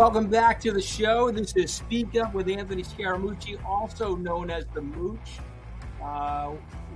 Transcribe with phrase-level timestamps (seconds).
[0.00, 1.30] welcome back to the show.
[1.30, 5.40] This is Speak Up with Anthony Scaramucci, also known as the Mooch.
[6.02, 6.52] Uh,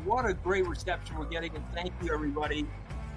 [0.06, 2.66] what a great reception we're getting, and thank you, everybody.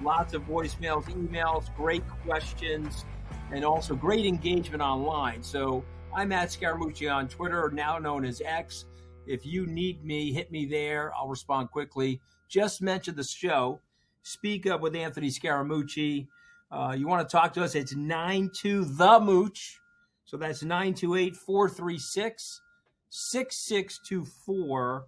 [0.03, 3.05] Lots of voicemails, emails, great questions,
[3.53, 5.41] and also great engagement online.
[5.41, 8.87] So I'm at Scaramucci on Twitter, now known as X.
[9.25, 11.13] If you need me, hit me there.
[11.15, 12.19] I'll respond quickly.
[12.49, 13.79] Just mention the show.
[14.23, 16.27] Speak Up with Anthony Scaramucci.
[16.69, 17.75] Uh, you want to talk to us?
[17.75, 19.79] It's 92 The Mooch.
[20.25, 22.61] So that's 928 436
[23.09, 25.05] 6624.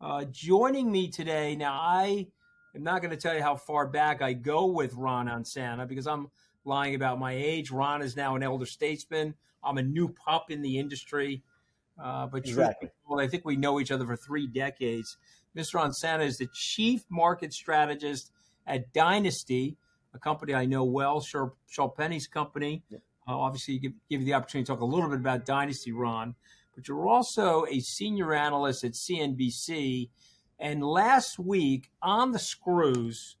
[0.00, 2.26] Uh, joining me today, now I
[2.74, 6.06] am not going to tell you how far back I go with Ron Insana because
[6.06, 6.28] I'm
[6.66, 7.70] lying about my age.
[7.70, 9.34] Ron is now an elder statesman.
[9.64, 11.42] I'm a new pup in the industry.
[12.00, 12.90] Uh, but exactly.
[13.08, 15.16] well, I think we know each other for three decades.
[15.56, 15.80] Mr.
[15.80, 18.30] Insana is the chief market strategist
[18.66, 19.78] at Dynasty
[20.14, 22.82] a company I know well, Shirl Penney's company.
[22.88, 22.98] Yeah.
[23.28, 26.34] Uh, obviously, give, give you the opportunity to talk a little bit about Dynasty, Ron.
[26.74, 30.08] But you're also a senior analyst at CNBC.
[30.58, 33.36] And last week on the screws,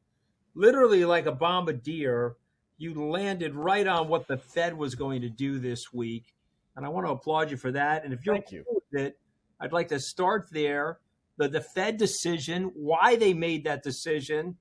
[0.54, 2.36] literally like a bombardier,
[2.76, 6.34] you landed right on what the Fed was going to do this week.
[6.76, 8.04] And I want to applaud you for that.
[8.04, 8.64] And if you're Thank you.
[8.68, 9.18] with it,
[9.60, 10.98] I'd like to start there.
[11.38, 14.56] The, the Fed decision, why they made that decision,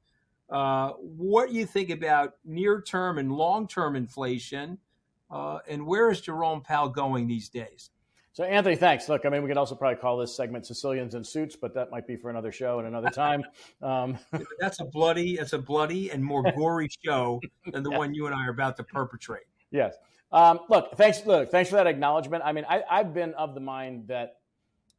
[0.50, 4.78] uh, what you think about near term and long term inflation,
[5.30, 7.90] uh, and where is Jerome Powell going these days?
[8.38, 9.10] So, Anthony, thanks.
[9.10, 11.90] Look, I mean, we could also probably call this segment Sicilians in Suits, but that
[11.90, 13.44] might be for another show and another time.
[13.82, 14.18] Um,
[14.60, 17.40] that's a bloody, that's a bloody and more gory show
[17.72, 17.98] than the yeah.
[17.98, 19.46] one you and I are about to perpetrate.
[19.72, 19.96] Yes.
[20.32, 21.26] Um, look, thanks.
[21.26, 22.44] Look, thanks for that acknowledgement.
[22.46, 24.37] I mean, I, I've been of the mind that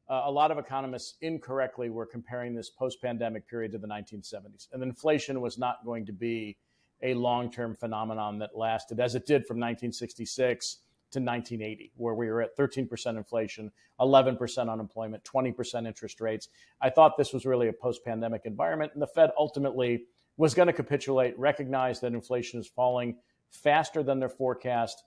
[0.08, 4.68] uh, a lot of economists incorrectly were comparing this post pandemic period to the 1970s.
[4.72, 6.56] And inflation was not going to be
[7.02, 10.78] a long term phenomenon that lasted as it did from 1966
[11.10, 13.70] to 1980, where we were at 13% inflation,
[14.00, 16.48] 11% unemployment, 20% interest rates.
[16.80, 18.92] I thought this was really a post pandemic environment.
[18.92, 20.04] And the Fed ultimately
[20.36, 23.16] was going to capitulate, recognize that inflation is falling
[23.50, 25.02] faster than their forecast.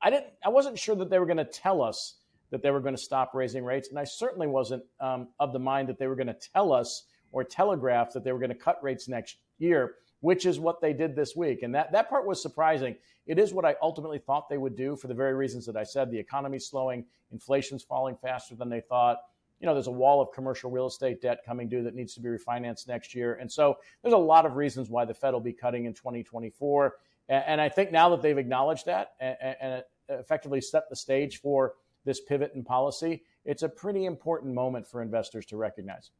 [0.00, 2.16] I didn't I wasn't sure that they were going to tell us
[2.50, 3.88] that they were going to stop raising rates.
[3.88, 7.04] And I certainly wasn't um, of the mind that they were going to tell us
[7.32, 10.92] or telegraph that they were going to cut rates next year, which is what they
[10.92, 11.62] did this week.
[11.62, 12.96] And that, that part was surprising.
[13.26, 15.82] It is what I ultimately thought they would do for the very reasons that I
[15.82, 16.10] said.
[16.10, 19.18] The economy's slowing, inflation's falling faster than they thought.
[19.60, 22.20] You know, there's a wall of commercial real estate debt coming due that needs to
[22.20, 23.34] be refinanced next year.
[23.40, 26.94] And so there's a lot of reasons why the Fed will be cutting in 2024.
[27.28, 31.74] And I think now that they've acknowledged that and effectively set the stage for
[32.06, 36.10] this pivot in policy, it's a pretty important moment for investors to recognize.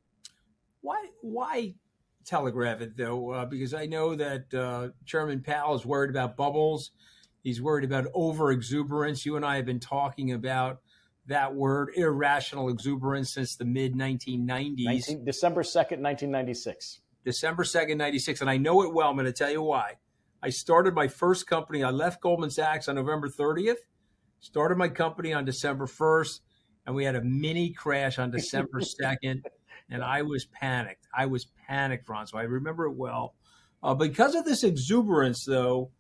[0.83, 1.07] Why?
[1.23, 1.75] Why
[2.27, 3.31] telegraph it though?
[3.31, 6.91] Uh, because I know that uh, Chairman Powell is worried about bubbles.
[7.43, 9.25] He's worried about over exuberance.
[9.25, 10.81] You and I have been talking about
[11.27, 15.25] that word irrational exuberance since the mid 1990s.
[15.25, 17.01] December 2nd, 1996.
[17.25, 18.41] December 2nd, 96.
[18.41, 19.09] And I know it well.
[19.09, 19.95] I'm going to tell you why.
[20.43, 21.83] I started my first company.
[21.83, 23.77] I left Goldman Sachs on November 30th
[24.41, 26.41] started my company on December 1st,
[26.87, 29.43] and we had a mini crash on December 2nd,
[29.91, 31.07] and I was panicked.
[31.17, 32.27] I was panicked, Ron.
[32.27, 33.35] So I remember it well.
[33.83, 35.91] Uh, because of this exuberance, though,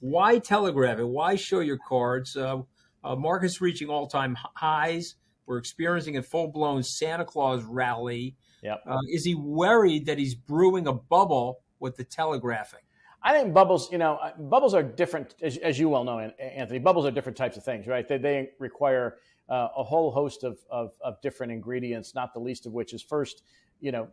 [0.00, 1.06] why telegraph it?
[1.06, 2.36] Why show your cards?
[2.36, 2.62] Uh,
[3.04, 5.14] uh, markets reaching all time highs.
[5.46, 8.36] We're experiencing a full blown Santa Claus rally.
[8.62, 8.82] Yep.
[8.86, 12.80] Uh, is he worried that he's brewing a bubble with the telegraphing?
[13.22, 16.78] I think bubbles, you know, uh, bubbles are different, as, as, you well know, Anthony.
[16.78, 18.06] Bubbles are different types of things, right?
[18.08, 22.66] They, they require uh, a whole host of, of, of, different ingredients, not the least
[22.66, 23.42] of which is first,
[23.80, 24.08] you know,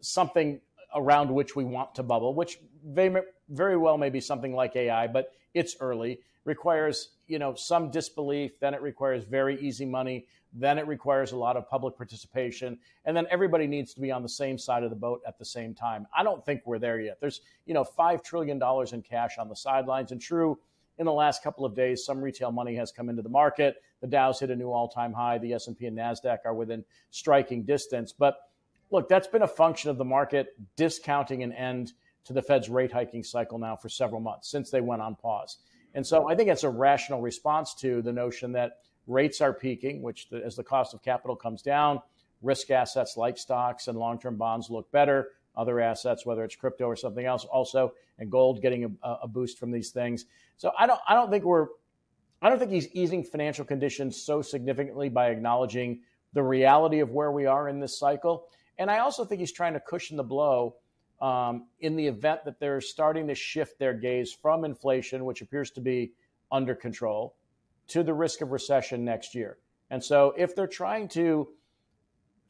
[0.00, 0.60] something
[0.94, 5.06] around which we want to bubble, which very, very well may be something like AI,
[5.06, 6.20] but it's early.
[6.44, 8.58] Requires, you know, some disbelief.
[8.60, 10.26] Then it requires very easy money
[10.58, 14.22] then it requires a lot of public participation and then everybody needs to be on
[14.22, 16.06] the same side of the boat at the same time.
[16.16, 17.18] I don't think we're there yet.
[17.20, 20.58] There's you know 5 trillion dollars in cash on the sidelines and true
[20.98, 23.82] in the last couple of days some retail money has come into the market.
[24.00, 25.36] The dow's hit a new all-time high.
[25.38, 28.12] The s&p and nasdaq are within striking distance.
[28.12, 28.36] But
[28.90, 31.92] look that's been a function of the market discounting an end
[32.24, 35.58] to the fed's rate hiking cycle now for several months since they went on pause
[35.96, 40.02] and so i think it's a rational response to the notion that Rates are peaking,
[40.02, 42.00] which the, as the cost of capital comes down,
[42.42, 45.30] risk assets like stocks and long-term bonds look better.
[45.56, 49.58] Other assets, whether it's crypto or something else, also and gold getting a, a boost
[49.58, 50.26] from these things.
[50.58, 51.68] So I don't I don't think we're
[52.42, 56.00] I don't think he's easing financial conditions so significantly by acknowledging
[56.34, 58.48] the reality of where we are in this cycle.
[58.76, 60.74] And I also think he's trying to cushion the blow
[61.20, 65.70] um, in the event that they're starting to shift their gaze from inflation, which appears
[65.72, 66.12] to be
[66.52, 67.36] under control,
[67.88, 69.58] to the risk of recession next year.
[69.90, 71.48] And so if they're trying to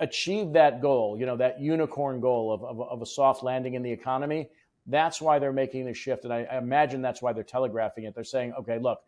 [0.00, 3.82] achieve that goal, you know, that unicorn goal of, of, of, a soft landing in
[3.82, 4.48] the economy,
[4.86, 6.24] that's why they're making the shift.
[6.24, 8.14] And I, I imagine that's why they're telegraphing it.
[8.14, 9.00] They're saying, okay, look,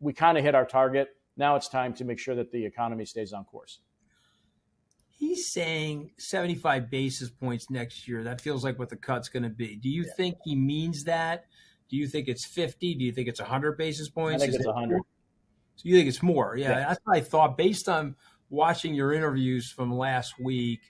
[0.00, 1.08] we kind of hit our target.
[1.36, 3.80] Now it's time to make sure that the economy stays on course.
[5.18, 8.22] He's saying 75 basis points next year.
[8.24, 9.76] That feels like what the cut's going to be.
[9.76, 10.12] Do you yeah.
[10.14, 11.46] think he means that?
[11.88, 12.94] Do you think it's 50?
[12.94, 14.42] Do you think it's 100 basis points?
[14.42, 15.00] I think Is it's 100.
[15.76, 16.56] So you think it's more?
[16.56, 17.56] Yeah, yeah, that's what I thought.
[17.56, 18.16] Based on
[18.50, 20.80] watching your interviews from last week,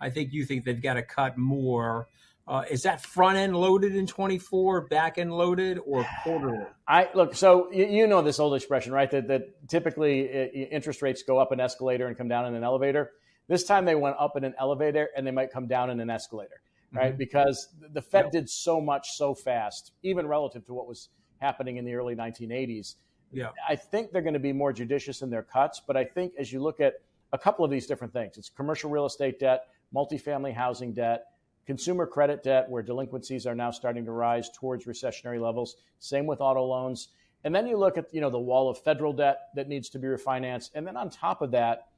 [0.00, 2.08] I think you think they've got to cut more.
[2.46, 6.58] Uh, is that front end loaded in 24, back end loaded, or quarterly?
[6.86, 7.34] I look.
[7.34, 9.10] So you, you know this old expression, right?
[9.10, 12.62] That that typically uh, interest rates go up an escalator and come down in an
[12.62, 13.12] elevator.
[13.48, 16.10] This time they went up in an elevator and they might come down in an
[16.10, 16.62] escalator,
[16.92, 17.10] right?
[17.10, 17.18] Mm-hmm.
[17.18, 18.32] Because the Fed yep.
[18.32, 22.94] did so much so fast, even relative to what was happening in the early 1980s.
[23.32, 23.50] Yeah.
[23.68, 26.52] I think they're going to be more judicious in their cuts, but I think as
[26.52, 26.94] you look at
[27.32, 31.26] a couple of these different things, it's commercial real estate debt, multifamily housing debt,
[31.66, 35.76] consumer credit debt, where delinquencies are now starting to rise towards recessionary levels.
[35.98, 37.08] Same with auto loans.
[37.42, 39.98] And then you look at you know the wall of federal debt that needs to
[39.98, 41.88] be refinanced, and then on top of that,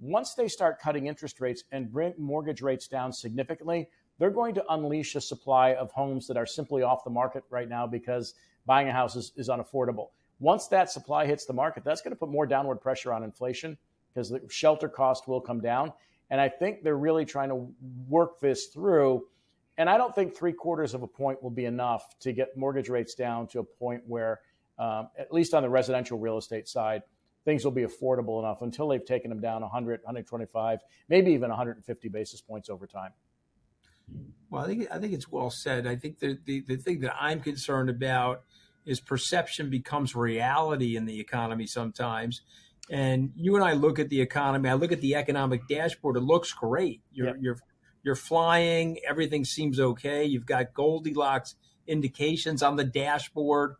[0.00, 3.88] once they start cutting interest rates and bring mortgage rates down significantly,
[4.18, 7.68] they're going to unleash a supply of homes that are simply off the market right
[7.68, 8.34] now because
[8.64, 10.08] buying a house is, is unaffordable.
[10.38, 13.76] Once that supply hits the market, that's going to put more downward pressure on inflation
[14.12, 15.92] because the shelter cost will come down.
[16.30, 17.68] And I think they're really trying to
[18.08, 19.26] work this through.
[19.78, 22.88] And I don't think three quarters of a point will be enough to get mortgage
[22.88, 24.40] rates down to a point where,
[24.78, 27.02] um, at least on the residential real estate side,
[27.46, 32.08] things will be affordable enough until they've taken them down 100, 125, maybe even 150
[32.08, 33.12] basis points over time.
[34.50, 35.86] Well, I think I think it's well said.
[35.86, 38.42] I think the, the, the thing that I'm concerned about
[38.84, 42.42] is perception becomes reality in the economy sometimes.
[42.90, 44.68] And you and I look at the economy.
[44.68, 46.16] I look at the economic dashboard.
[46.16, 47.00] It looks great.
[47.12, 47.36] You're yep.
[47.40, 47.58] you're
[48.04, 48.98] you're flying.
[49.08, 50.24] Everything seems okay.
[50.24, 51.56] You've got Goldilocks
[51.86, 53.74] indications on the dashboard.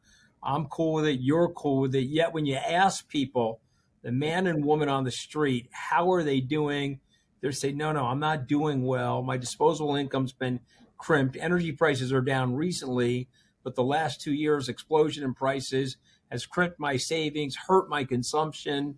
[0.47, 1.21] I'm cool with it.
[1.21, 2.05] You're cool with it.
[2.05, 3.61] Yet when you ask people,
[4.03, 7.01] the man and woman on the street, how are they doing?
[7.41, 9.23] They say, no, no, I'm not doing well.
[9.23, 10.61] My disposable income's been
[10.97, 11.37] crimped.
[11.37, 13.29] Energy prices are down recently
[13.67, 15.97] but the last two years, explosion in prices
[16.31, 18.97] has crimped my savings, hurt my consumption.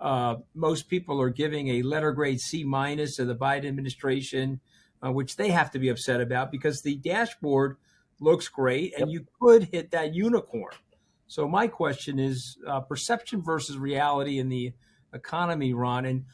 [0.00, 4.60] Uh, most people are giving a letter grade C minus to the Biden administration,
[5.04, 7.76] uh, which they have to be upset about because the dashboard
[8.18, 9.20] looks great and yep.
[9.20, 10.72] you could hit that unicorn.
[11.26, 14.72] So my question is uh, perception versus reality in the
[15.12, 16.24] economy, Ron, and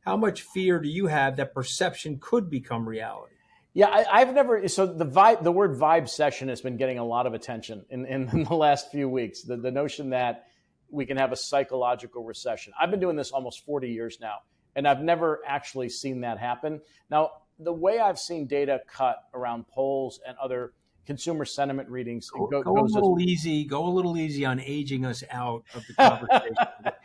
[0.00, 3.34] how much fear do you have that perception could become reality?
[3.74, 4.66] Yeah, I, have never.
[4.66, 8.28] So the vibe, the word vibecession has been getting a lot of attention in, in,
[8.32, 9.42] in, the last few weeks.
[9.42, 10.46] The, the notion that
[10.90, 12.72] we can have a psychological recession.
[12.80, 14.38] I've been doing this almost 40 years now,
[14.74, 16.80] and I've never actually seen that happen.
[17.10, 20.72] Now, the way I've seen data cut around polls and other
[21.08, 23.64] consumer sentiment readings, go, go, go a little as, easy.
[23.64, 26.54] Go a little easy on aging us out of the conversation.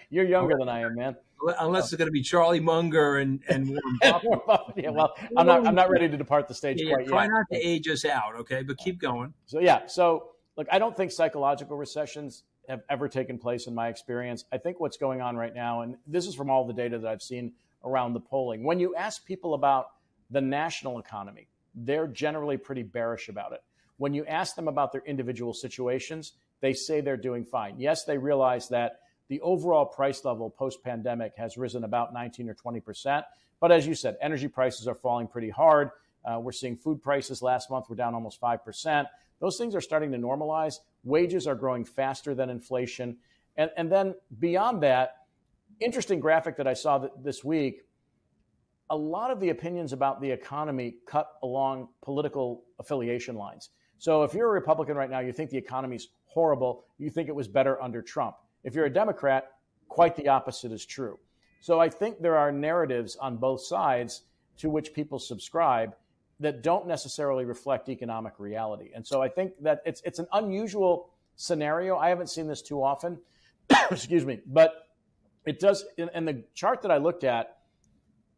[0.09, 1.15] You're younger than I am, man
[1.59, 3.67] unless it's going to be Charlie Munger and and
[4.23, 4.75] Warren Buffett.
[4.77, 7.27] yeah, well, I'm not I'm not ready to depart the stage yeah, quite try yet.
[7.27, 8.63] Try not to age us out, okay?
[8.63, 9.33] But keep going.
[9.45, 13.89] So yeah, so look, I don't think psychological recessions have ever taken place in my
[13.89, 14.45] experience.
[14.53, 17.09] I think what's going on right now, and this is from all the data that
[17.09, 17.51] I've seen
[17.83, 19.87] around the polling, when you ask people about
[20.31, 23.61] the national economy, they're generally pretty bearish about it.
[23.97, 27.79] When you ask them about their individual situations, they say they're doing fine.
[27.79, 32.53] Yes, they realize that the overall price level post pandemic has risen about 19 or
[32.53, 33.25] 20 percent.
[33.59, 35.91] But as you said, energy prices are falling pretty hard.
[36.25, 39.05] Uh, we're seeing food prices last month were down almost 5%.
[39.39, 40.79] Those things are starting to normalize.
[41.03, 43.17] Wages are growing faster than inflation.
[43.57, 45.15] And, and then beyond that,
[45.79, 47.81] interesting graphic that I saw th- this week
[48.89, 53.69] a lot of the opinions about the economy cut along political affiliation lines.
[54.03, 57.35] So if you're a Republican right now, you think the economy's horrible, you think it
[57.35, 58.35] was better under Trump.
[58.65, 59.53] If you're a Democrat,
[59.87, 61.17] quite the opposite is true.
[61.61, 64.23] So I think there are narratives on both sides
[64.57, 65.95] to which people subscribe
[66.41, 68.89] that don't necessarily reflect economic reality.
[68.93, 71.95] And so I think that it's it's an unusual scenario.
[71.95, 73.19] I haven't seen this too often.
[73.89, 74.89] Excuse me, but
[75.45, 75.85] it does.
[75.95, 77.59] In, the chart that I looked at,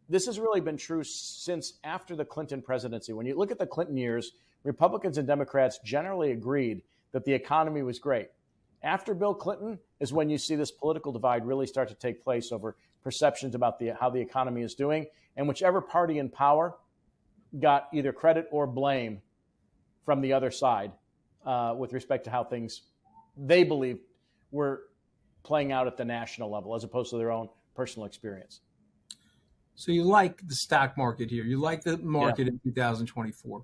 [0.10, 3.14] this has really been true since after the Clinton presidency.
[3.14, 4.34] When you look at the Clinton years,
[4.66, 6.82] Republicans and Democrats generally agreed
[7.12, 8.30] that the economy was great.
[8.84, 12.52] After Bill Clinton is when you see this political divide really start to take place
[12.52, 15.06] over perceptions about the, how the economy is doing.
[15.38, 16.76] And whichever party in power
[17.60, 19.22] got either credit or blame
[20.04, 20.92] from the other side
[21.46, 22.82] uh, with respect to how things
[23.38, 24.00] they believe
[24.52, 24.84] were
[25.44, 28.62] playing out at the national level as opposed to their own personal experience.
[29.76, 31.44] So you like the stock market here?
[31.44, 32.54] You like the market yeah.
[32.54, 33.64] in 2024?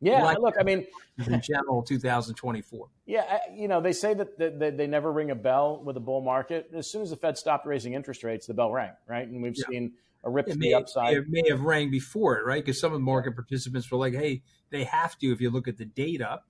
[0.00, 0.86] Yeah, like look, I mean,
[1.26, 2.88] in general, 2024.
[3.06, 6.20] Yeah, you know, they say that, that, they never ring a bell with a bull
[6.20, 6.70] market.
[6.74, 9.26] As soon as the Fed stopped raising interest rates, the bell rang, right?
[9.26, 9.66] And we've yeah.
[9.68, 9.92] seen
[10.24, 11.16] a rip it to may, the upside.
[11.16, 12.64] It may have rang before it, right?
[12.64, 15.66] Because some of the market participants were like, "Hey, they have to." If you look
[15.66, 16.40] at the data,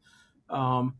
[0.50, 0.96] um,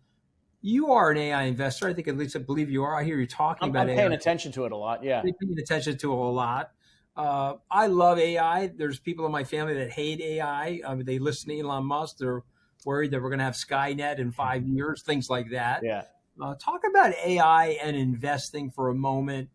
[0.63, 1.89] you are an AI investor.
[1.89, 2.99] I think at least I believe you are.
[2.99, 3.91] I hear you talking I'm, about.
[3.91, 4.17] I'm paying AI.
[4.17, 5.05] attention to it a lot.
[5.05, 6.73] Yeah, I'm paying attention to it a lot.
[7.19, 8.69] Uh, I love AI.
[8.69, 10.81] There's people in my family that hate AI.
[10.87, 12.19] I mean, they listen to Elon Musk.
[12.19, 12.45] They're
[12.85, 15.83] worried that we're going to have Skynet in five years, things like that.
[15.83, 16.05] Yeah.
[16.41, 19.49] Uh, talk about AI and investing for a moment,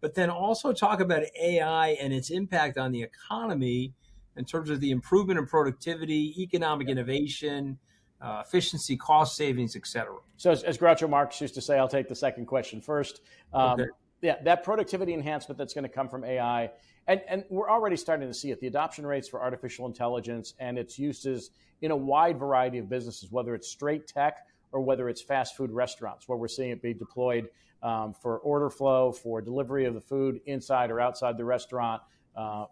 [0.00, 3.92] but then also talk about AI and its impact on the economy
[4.36, 7.78] in terms of the improvement in productivity, economic innovation,
[8.22, 10.16] uh, efficiency, cost savings, et cetera.
[10.38, 13.20] So, as, as, Groucho Marx used to say, I'll take the second question first.
[13.52, 13.90] Um, okay.
[14.22, 16.70] Yeah, that productivity enhancement that's going to come from AI
[17.06, 20.98] and, we're already starting to see it the adoption rates for artificial intelligence and its
[20.98, 21.50] uses
[21.82, 25.70] in a wide variety of businesses, whether it's straight tech or whether it's fast food
[25.70, 27.48] restaurants, where we're seeing it be deployed
[27.82, 32.02] um, for order flow, for delivery of the food inside or outside the restaurant.
[32.36, 32.66] Uh,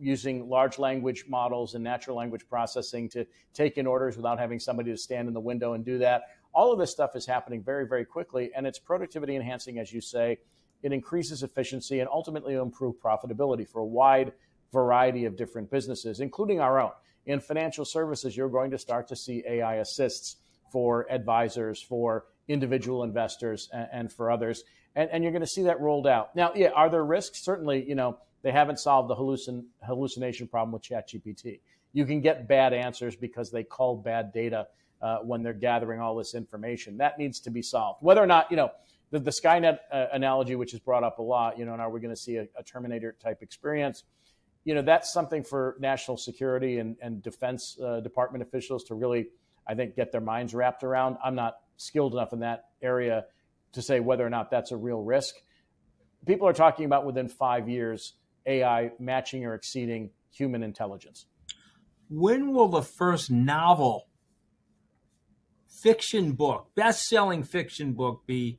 [0.00, 4.90] using large language models and natural language processing to take in orders without having somebody
[4.90, 6.22] to stand in the window and do that.
[6.54, 10.00] All of this stuff is happening very, very quickly, and it's productivity enhancing, as you
[10.00, 10.38] say,
[10.82, 14.32] it increases efficiency and ultimately improve profitability for a wide
[14.72, 16.92] variety of different businesses, including our own.
[17.26, 20.36] In financial services, you're going to start to see AI assists
[20.70, 24.64] for advisors, for individual investors, and, and for others.
[24.96, 26.34] And, and, you're going to see that rolled out.
[26.34, 27.44] Now, yeah, are there risks?
[27.44, 31.60] Certainly, you know, they haven't solved the hallucin- hallucination problem with ChatGPT.
[31.92, 34.68] You can get bad answers because they call bad data
[35.02, 36.96] uh, when they're gathering all this information.
[36.98, 38.02] That needs to be solved.
[38.02, 38.70] Whether or not, you know,
[39.10, 41.90] the, the Skynet uh, analogy, which is brought up a lot, you know, and are
[41.90, 44.04] we going to see a, a, Terminator type experience?
[44.64, 49.28] You know, that's something for national security and, and defense uh, department officials to really,
[49.66, 51.16] I think, get their minds wrapped around.
[51.24, 53.24] I'm not skilled enough in that area
[53.72, 55.34] to say whether or not that's a real risk.
[56.26, 58.14] People are talking about within five years
[58.46, 61.26] AI matching or exceeding human intelligence.
[62.08, 64.08] When will the first novel,
[65.68, 68.58] fiction book, best selling fiction book be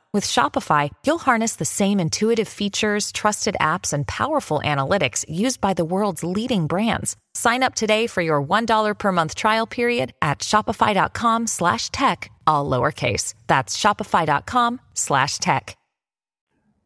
[0.13, 5.73] With Shopify, you'll harness the same intuitive features, trusted apps, and powerful analytics used by
[5.73, 7.15] the world's leading brands.
[7.33, 12.69] Sign up today for your $1 per month trial period at shopify.com slash tech, all
[12.69, 13.35] lowercase.
[13.47, 15.77] That's shopify.com slash tech.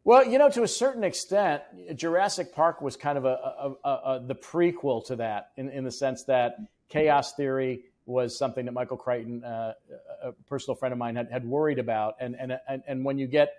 [0.03, 1.63] Well, you know, to a certain extent,
[1.95, 5.91] Jurassic Park was kind of a, a, a, the prequel to that in, in the
[5.91, 6.57] sense that
[6.89, 9.73] chaos theory was something that Michael Crichton, uh,
[10.21, 12.15] a personal friend of mine, had, had worried about.
[12.19, 13.53] And, and, and, and when you get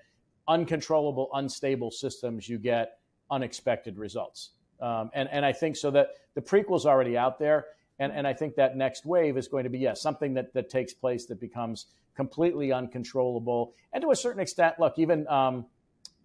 [0.48, 2.98] uncontrollable, unstable systems, you get
[3.30, 4.50] unexpected results.
[4.80, 7.66] Um, and, and I think so that the prequel's already out there.
[7.98, 10.52] And, and I think that next wave is going to be, yes, yeah, something that,
[10.54, 13.72] that takes place that becomes completely uncontrollable.
[13.92, 15.66] And to a certain extent, look, even um,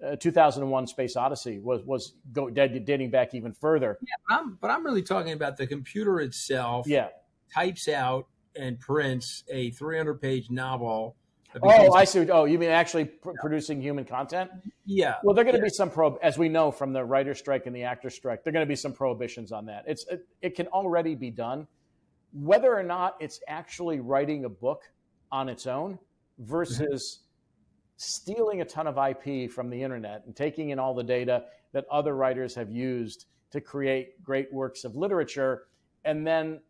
[0.06, 3.98] uh, 2001 Space Odyssey was, was go, dating back even further.
[4.02, 6.88] Yeah, I'm, but I'm really talking about the computer itself.
[6.88, 7.08] Yeah
[7.54, 11.16] types out and prints a 300 page novel.
[11.62, 12.30] Oh, I see.
[12.30, 14.50] Oh, you mean actually pr- producing human content?
[14.86, 15.16] Yeah.
[15.24, 15.66] Well, there are going to yeah.
[15.66, 18.44] be some prob, as we know from the writer strike and the actor strike.
[18.44, 19.84] There are going to be some prohibitions on that.
[19.86, 21.68] It's it, it can already be done.
[22.34, 24.84] Whether or not it's actually writing a book
[25.30, 26.00] on its own
[26.40, 27.20] versus
[27.98, 31.44] stealing a ton of IP from the internet and taking in all the data
[31.74, 35.64] that other writers have used to create great works of literature,
[36.06, 36.62] and then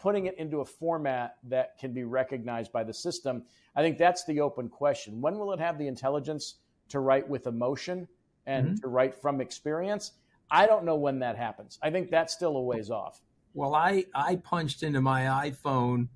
[0.00, 3.42] putting it into a format that can be recognized by the system.
[3.76, 5.20] I think that's the open question.
[5.20, 6.56] When will it have the intelligence
[6.90, 8.08] to write with emotion
[8.46, 8.74] and mm-hmm.
[8.76, 10.12] to write from experience?
[10.50, 11.78] I don't know when that happens.
[11.82, 13.20] I think that's still a ways off.
[13.54, 16.08] Well, I, I punched into my iPhone,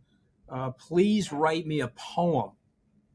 [0.49, 2.53] uh, please write me a poem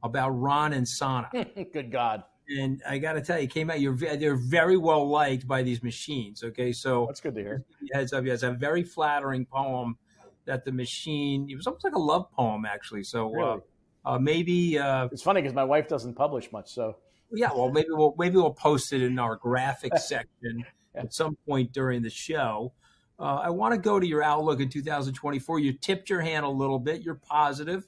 [0.03, 1.29] about Ron Insana.
[1.73, 2.23] Good God.
[2.57, 3.81] And I got to tell you, it came out.
[3.81, 6.43] You're they're very well liked by these machines.
[6.45, 7.65] Okay, so that's good to hear.
[7.91, 9.97] Heads up, yes, a very flattering poem
[10.47, 11.47] that the machine.
[11.49, 13.03] It was almost like a love poem, actually.
[13.03, 13.61] So uh, really?
[14.05, 16.73] uh, maybe uh, it's funny because my wife doesn't publish much.
[16.73, 16.97] So
[17.31, 21.71] yeah, well, maybe we'll maybe we'll post it in our graphics section at some point
[21.71, 22.73] during the show.
[23.19, 25.59] Uh, I want to go to your outlook in 2024.
[25.59, 27.01] You tipped your hand a little bit.
[27.01, 27.87] You're positive.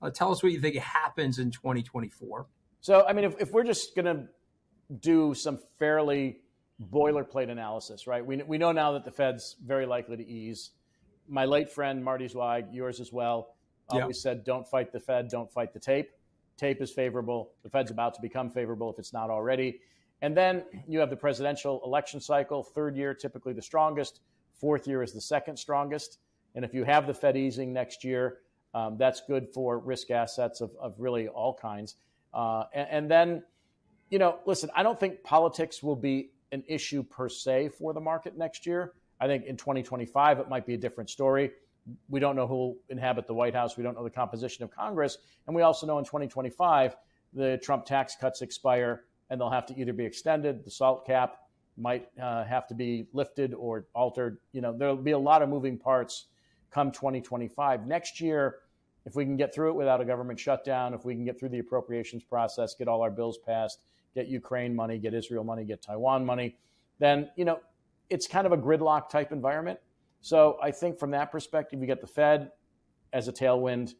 [0.00, 2.46] Uh, tell us what you think happens in 2024.
[2.80, 4.24] So, I mean, if, if we're just going to
[4.98, 6.38] do some fairly
[6.90, 8.24] boilerplate analysis, right?
[8.24, 10.70] We, we know now that the Fed's very likely to ease.
[11.30, 13.54] My late friend Marty Zweig, yours as well,
[13.88, 14.22] always yep.
[14.22, 16.10] said, "Don't fight the Fed, don't fight the tape."
[16.56, 17.52] Tape is favorable.
[17.62, 19.80] The Fed's about to become favorable if it's not already.
[20.20, 22.62] And then you have the presidential election cycle.
[22.62, 24.20] Third year, typically the strongest.
[24.52, 26.18] Fourth year is the second strongest.
[26.54, 28.38] And if you have the Fed easing next year,
[28.74, 31.96] um, that's good for risk assets of, of really all kinds.
[32.34, 33.42] Uh, and, and then,
[34.10, 38.00] you know, listen, I don't think politics will be an issue per se for the
[38.00, 38.92] market next year.
[39.20, 41.50] I think in 2025, it might be a different story
[42.08, 43.76] we don't know who will inhabit the White House.
[43.76, 45.18] We don't know the composition of Congress.
[45.46, 46.96] And we also know in 2025,
[47.32, 51.36] the Trump tax cuts expire and they'll have to either be extended, the SALT cap
[51.76, 54.38] might uh, have to be lifted or altered.
[54.52, 56.26] You know, there'll be a lot of moving parts
[56.72, 57.86] come 2025.
[57.86, 58.56] Next year,
[59.06, 61.50] if we can get through it without a government shutdown, if we can get through
[61.50, 63.80] the appropriations process, get all our bills passed,
[64.14, 66.56] get Ukraine money, get Israel money, get Taiwan money,
[66.98, 67.60] then, you know,
[68.10, 69.78] it's kind of a gridlock type environment.
[70.20, 72.50] So I think from that perspective, you get the Fed
[73.12, 73.94] as a tailwind,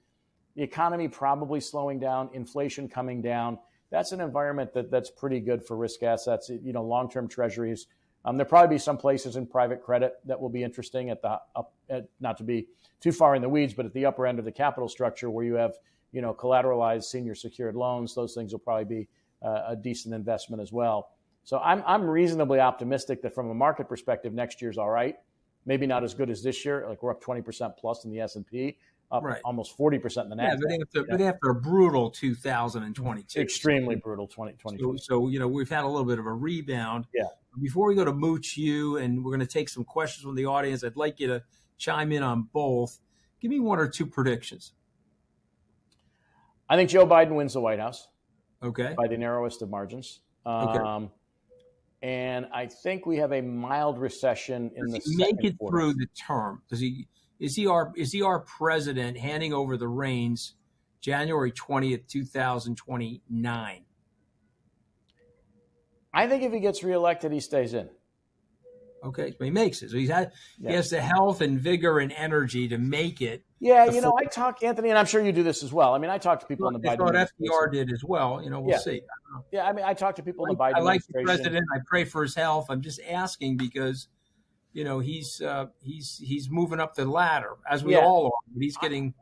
[0.56, 3.58] the economy probably slowing down, inflation coming down.
[3.90, 6.50] That's an environment that, that's pretty good for risk assets.
[6.50, 7.86] You know, long-term treasuries.
[8.24, 11.38] Um, there'll probably be some places in private credit that will be interesting at the
[11.56, 12.66] up, at, not to be
[13.00, 15.44] too far in the weeds, but at the upper end of the capital structure where
[15.44, 15.74] you have
[16.12, 18.14] you know collateralized senior secured loans.
[18.14, 19.08] Those things will probably be
[19.42, 21.12] uh, a decent investment as well.
[21.44, 25.16] So I'm I'm reasonably optimistic that from a market perspective, next year's all right
[25.66, 26.86] maybe not as good as this year.
[26.88, 28.76] Like we're up 20% plus in the S&P,
[29.10, 29.40] up right.
[29.44, 30.38] almost 40% in the Nasdaq.
[30.38, 31.04] Yeah, but after, yeah.
[31.10, 33.40] but after a brutal 2022.
[33.40, 34.98] Extremely brutal 2022.
[34.98, 37.06] So, so, you know, we've had a little bit of a rebound.
[37.14, 37.24] Yeah.
[37.60, 40.46] Before we go to Mooch you, and we're going to take some questions from the
[40.46, 41.42] audience, I'd like you to
[41.78, 42.98] chime in on both.
[43.40, 44.72] Give me one or two predictions.
[46.68, 48.06] I think Joe Biden wins the White House.
[48.62, 48.94] Okay.
[48.96, 50.20] By the narrowest of margins.
[50.46, 50.78] Okay.
[50.78, 51.10] Um,
[52.02, 55.76] And I think we have a mild recession in Does the he make it quarter.
[55.76, 56.62] through the term.
[56.68, 57.06] Does he?
[57.38, 60.54] Is he our is he our president handing over the reins
[61.00, 63.84] January twentieth, two thousand twenty nine?
[66.12, 67.88] I think if he gets reelected, he stays in.
[69.02, 69.90] Okay, so he makes it.
[69.90, 70.70] So he's had yeah.
[70.70, 73.44] he has the health and vigor and energy to make it.
[73.58, 75.94] Yeah, you know, I talk Anthony, and I'm sure you do this as well.
[75.94, 76.98] I mean, I talk to people well, in the Biden.
[76.98, 78.42] Thought FDR did as well.
[78.42, 78.78] You know, we'll yeah.
[78.78, 79.02] see.
[79.52, 80.74] Yeah, I mean, I talk to people in the Biden.
[80.76, 81.64] I like the president.
[81.74, 82.66] I pray for his health.
[82.68, 84.08] I'm just asking because,
[84.72, 88.00] you know, he's uh, he's he's moving up the ladder as we yeah.
[88.00, 88.52] all are.
[88.52, 89.14] But he's getting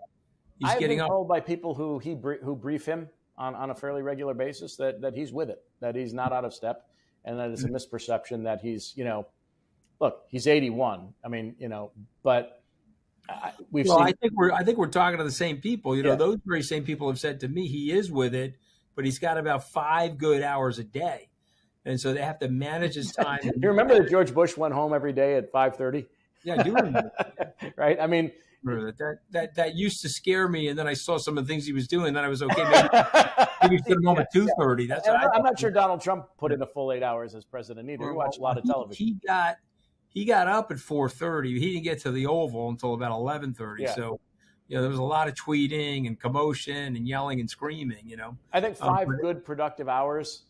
[0.59, 1.11] he's I've getting been up.
[1.11, 5.01] told by people who he who brief him on, on a fairly regular basis that
[5.01, 6.89] that he's with it, that he's not out of step,
[7.25, 7.77] and that it's a mm-hmm.
[7.77, 9.27] misperception that he's you know
[10.01, 11.15] look, he's 81.
[11.25, 12.63] I mean, you know, but
[13.71, 14.07] we've well, seen.
[14.07, 15.97] I think we're I think we're talking to the same people.
[15.97, 16.17] You know, yeah.
[16.17, 18.55] those very same people have said to me he is with it,
[18.95, 21.29] but he's got about five good hours a day,
[21.85, 23.41] and so they have to manage his time.
[23.43, 26.07] Do you remember that George Bush went home every day at 5:30?
[26.45, 27.11] Yeah, I do remember.
[27.77, 27.99] right?
[28.01, 28.33] I mean.
[28.65, 31.65] That, that that used to scare me, and then I saw some of the things
[31.65, 32.13] he was doing.
[32.13, 32.65] Then I was okay.
[32.65, 32.89] Maybe,
[33.63, 34.89] maybe he's home at two thirty.
[34.89, 38.05] That's I'm not sure Donald Trump put in a full eight hours as president either.
[38.05, 39.07] He watched a lot of television.
[39.07, 39.59] He got
[40.09, 41.59] he got up at 4:30.
[41.59, 43.81] He didn't get to the Oval until about 11:30.
[43.81, 43.95] Yeah.
[43.95, 44.21] So,
[44.67, 48.09] you know, there was a lot of tweeting and commotion and yelling and screaming.
[48.09, 50.45] You know, I think um, five um, good productive hours.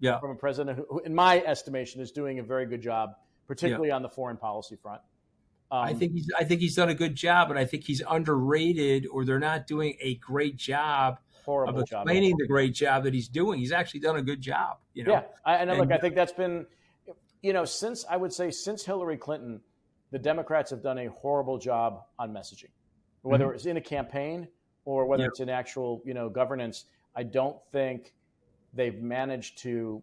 [0.00, 0.18] Yeah.
[0.18, 3.10] from a president who, in my estimation, is doing a very good job,
[3.46, 3.94] particularly yeah.
[3.94, 5.00] on the foreign policy front.
[5.70, 8.02] Um, I think he's I think he's done a good job, but I think he's
[8.08, 12.38] underrated, or they're not doing a great job of explaining job.
[12.38, 13.58] the great job that he's doing.
[13.60, 14.78] He's actually done a good job.
[14.92, 15.12] You know?
[15.12, 16.66] Yeah, I, and, and look, I think that's been
[17.44, 19.60] you know, since I would say since Hillary Clinton,
[20.10, 22.70] the Democrats have done a horrible job on messaging,
[23.20, 23.54] whether mm-hmm.
[23.54, 24.48] it's in a campaign
[24.86, 25.28] or whether yeah.
[25.28, 26.86] it's in actual, you know, governance.
[27.14, 28.14] I don't think
[28.72, 30.02] they've managed to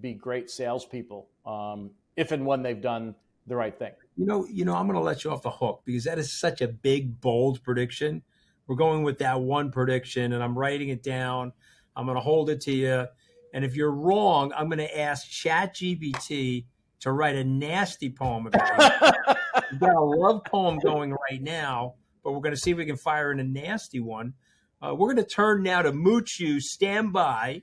[0.00, 3.16] be great salespeople um, if and when they've done
[3.48, 3.92] the right thing.
[4.16, 6.32] You know, you know, I'm going to let you off the hook because that is
[6.32, 8.22] such a big, bold prediction.
[8.68, 11.52] We're going with that one prediction, and I'm writing it down.
[11.96, 13.06] I'm going to hold it to you.
[13.54, 16.64] And if you're wrong, I'm going to ask ChatGPT
[16.98, 19.36] to write a nasty poem about it.
[19.70, 22.84] We've got a love poem going right now, but we're going to see if we
[22.84, 24.34] can fire in a nasty one.
[24.82, 26.60] Uh, we're going to turn now to Moochu.
[26.60, 27.60] Stand by.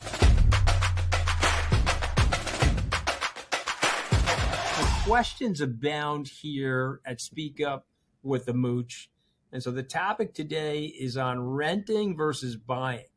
[4.77, 7.85] The questions abound here at Speak Up
[8.23, 9.09] with the Mooch.
[9.51, 13.10] And so the topic today is on renting versus buying.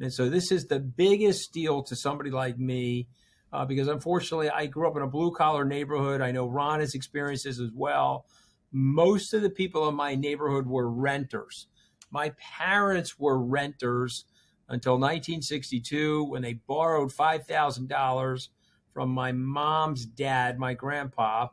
[0.00, 3.08] And so this is the biggest deal to somebody like me
[3.52, 6.20] uh, because unfortunately I grew up in a blue collar neighborhood.
[6.20, 8.26] I know Ron has experienced this as well.
[8.72, 11.66] Most of the people in my neighborhood were renters.
[12.10, 14.24] My parents were renters.
[14.68, 18.48] until 1962 when they borrowed $5,000
[18.92, 21.48] from my mom's dad, my grandpa,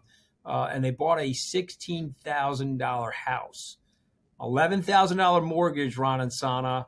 [0.45, 3.77] uh, and they bought a $16,000 house.
[4.39, 6.85] $11,000 mortgage, Ron Insana,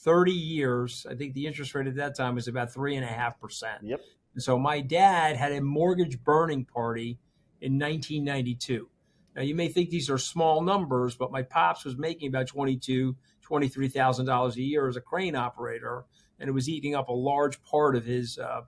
[0.00, 1.06] 30 years.
[1.08, 3.64] I think the interest rate at that time was about 3.5%.
[3.82, 4.00] Yep.
[4.34, 7.18] And so my dad had a mortgage burning party
[7.60, 8.88] in 1992.
[9.36, 13.16] Now you may think these are small numbers, but my pops was making about 22,
[13.48, 16.04] $23,000 a year as a crane operator,
[16.38, 18.62] and it was eating up a large part of his uh,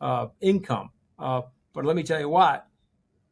[0.00, 0.90] uh, income.
[1.18, 2.66] Uh, but let me tell you what,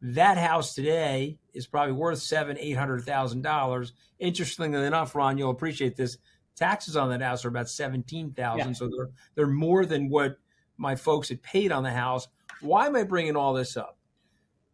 [0.01, 3.93] that house today is probably worth seven, eight hundred thousand dollars.
[4.19, 6.19] Interestingly enough, Ron, you'll appreciate this.
[6.57, 8.73] Taxes on that house are about seventeen thousand, yeah.
[8.75, 10.37] so they're they're more than what
[10.77, 12.29] my folks had paid on the house.
[12.61, 13.99] Why am I bringing all this up?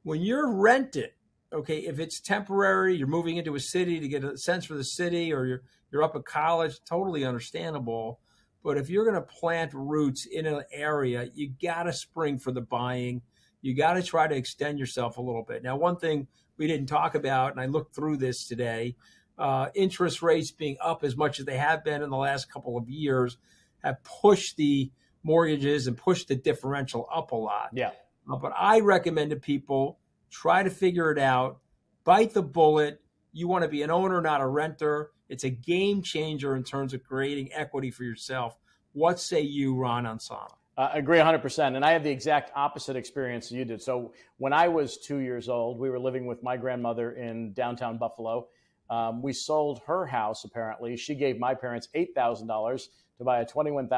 [0.02, 1.10] When you're rented,
[1.52, 4.84] okay, if it's temporary, you're moving into a city to get a sense for the
[4.84, 8.20] city, or you're you're up at college, totally understandable.
[8.64, 12.50] But if you're going to plant roots in an area, you got to spring for
[12.50, 13.22] the buying
[13.60, 15.62] you got to try to extend yourself a little bit.
[15.62, 18.96] Now, one thing we didn't talk about, and I looked through this today,
[19.38, 22.76] uh, interest rates being up as much as they have been in the last couple
[22.76, 23.36] of years
[23.84, 24.90] have pushed the
[25.22, 27.70] mortgages and pushed the differential up a lot.
[27.72, 27.90] Yeah.
[28.30, 29.98] Uh, but I recommend to people
[30.30, 31.58] try to figure it out,
[32.04, 33.00] bite the bullet.
[33.32, 35.10] You want to be an owner, not a renter.
[35.28, 38.56] It's a game changer in terms of creating equity for yourself.
[38.92, 40.54] What say you, Ron Insana?
[40.76, 41.74] I agree 100%.
[41.74, 43.82] And I have the exact opposite experience you did.
[43.82, 47.98] So when I was two years old, we were living with my grandmother in downtown
[47.98, 48.46] Buffalo.
[48.90, 50.96] Um, we sold her house, apparently.
[50.96, 53.88] She gave my parents $8,000 to buy a $21,000,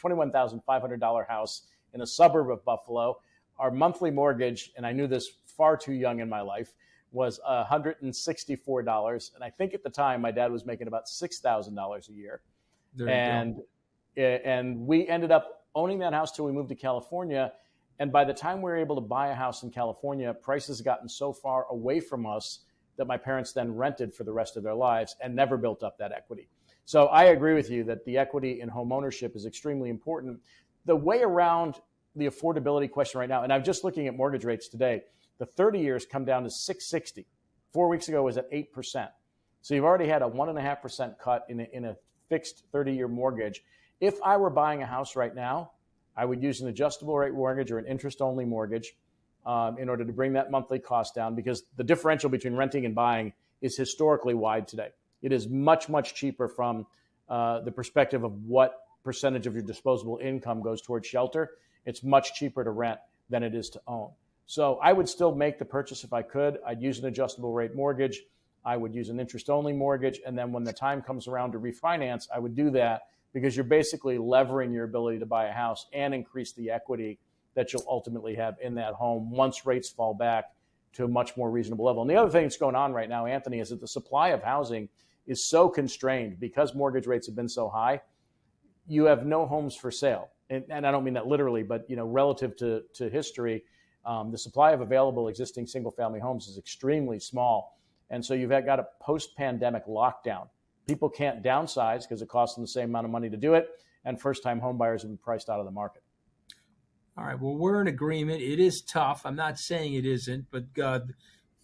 [0.00, 1.62] $21,500 house
[1.94, 3.20] in a suburb of Buffalo.
[3.58, 6.74] Our monthly mortgage, and I knew this far too young in my life,
[7.12, 9.34] was $164.
[9.34, 12.40] And I think at the time my dad was making about $6,000 a year.
[13.08, 13.60] and
[14.16, 17.52] and we ended up owning that house till we moved to California.
[18.00, 21.08] And by the time we were able to buy a house in California, prices gotten
[21.08, 22.60] so far away from us
[22.98, 25.96] that my parents then rented for the rest of their lives and never built up
[25.98, 26.48] that equity.
[26.84, 30.40] So I agree with you that the equity in home ownership is extremely important.
[30.84, 31.76] The way around
[32.16, 35.02] the affordability question right now, and I'm just looking at mortgage rates today,
[35.38, 37.26] the 30 years come down to 660.
[37.72, 39.08] Four weeks ago was at 8%.
[39.62, 41.96] So you've already had a 1.5% cut in a, in a
[42.28, 43.62] fixed 30 year mortgage.
[44.00, 45.72] If I were buying a house right now,
[46.16, 48.94] I would use an adjustable rate mortgage or an interest only mortgage
[49.46, 52.94] um, in order to bring that monthly cost down because the differential between renting and
[52.94, 54.90] buying is historically wide today.
[55.22, 56.86] It is much, much cheaper from
[57.28, 61.52] uh, the perspective of what percentage of your disposable income goes towards shelter.
[61.86, 64.10] It's much cheaper to rent than it is to own.
[64.46, 66.58] So I would still make the purchase if I could.
[66.66, 68.22] I'd use an adjustable rate mortgage.
[68.64, 70.20] I would use an interest only mortgage.
[70.26, 73.64] And then when the time comes around to refinance, I would do that because you're
[73.64, 77.18] basically levering your ability to buy a house and increase the equity
[77.54, 80.52] that you'll ultimately have in that home once rates fall back
[80.92, 82.02] to a much more reasonable level.
[82.02, 84.42] And the other thing that's going on right now, Anthony, is that the supply of
[84.42, 84.88] housing
[85.26, 88.00] is so constrained because mortgage rates have been so high.
[88.86, 91.96] You have no homes for sale, and, and I don't mean that literally, but you
[91.96, 93.64] know, relative to to history,
[94.06, 98.78] um, the supply of available existing single-family homes is extremely small, and so you've got
[98.78, 100.48] a post-pandemic lockdown
[100.88, 103.68] People can't downsize because it costs them the same amount of money to do it,
[104.06, 106.02] and first-time homebuyers have been priced out of the market.
[107.18, 107.40] All right.
[107.40, 108.40] Well, we're in agreement.
[108.42, 109.22] It is tough.
[109.24, 111.00] I'm not saying it isn't, but uh,